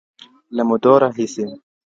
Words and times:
له 0.55 0.61
مودو 0.67 0.93
راهسي 1.01 1.43